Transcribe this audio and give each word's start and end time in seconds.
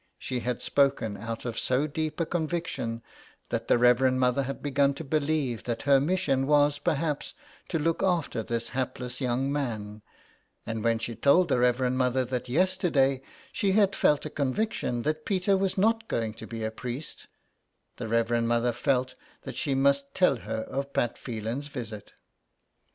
She 0.17 0.39
had 0.39 0.63
spoken 0.63 1.15
out 1.15 1.45
of 1.45 1.59
so 1.59 1.85
deep 1.85 2.19
a 2.19 2.25
conviction 2.25 3.03
that 3.49 3.67
the 3.67 3.77
Reverend 3.77 4.19
Mother 4.19 4.41
had 4.41 4.59
begun 4.63 4.95
to 4.95 5.03
believe 5.03 5.65
that 5.65 5.83
her 5.83 5.99
mission 5.99 6.47
was 6.47 6.79
perhaps 6.79 7.35
to 7.69 7.77
look 7.77 8.01
after 8.01 8.41
this 8.41 8.69
hapless 8.69 9.21
young 9.21 9.51
man; 9.53 10.01
and 10.65 10.83
when 10.83 10.97
she 10.97 11.15
told 11.15 11.49
the 11.49 11.59
Reverend 11.59 11.99
Mother 11.99 12.25
that 12.25 12.49
yesterday 12.49 13.21
she 13.51 13.73
had 13.73 13.95
felt 13.95 14.25
a 14.25 14.31
conviction 14.31 15.03
that 15.03 15.23
Peter 15.23 15.55
was 15.55 15.77
not 15.77 16.07
going 16.07 16.33
to 16.33 16.47
be 16.47 16.63
a 16.63 16.71
priest, 16.71 17.27
the 17.97 18.07
Reverend 18.07 18.47
Mother 18.47 18.71
felt 18.73 19.13
that 19.43 19.55
she 19.55 19.75
must 19.75 20.15
tell 20.15 20.37
her 20.37 20.61
of 20.61 20.93
Pat 20.93 21.15
Phelan's 21.15 21.67
visit. 21.67 22.13